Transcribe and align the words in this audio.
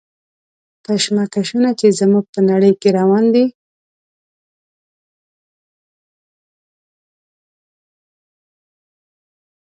کشمکشونه 0.85 1.69
چې 1.79 1.87
زموږ 1.99 2.25
په 2.33 2.39
نړۍ 2.49 2.71
کې 2.81 2.89
روان 2.97 3.25
دي. 3.35 3.45